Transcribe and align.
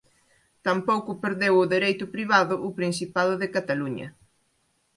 Tampouco 0.67 1.11
perdeu 1.23 1.53
o 1.63 1.69
dereito 1.75 2.05
privado 2.15 2.55
o 2.67 2.69
Principado 2.79 3.33
de 3.41 3.47
Cataluña. 3.55 4.07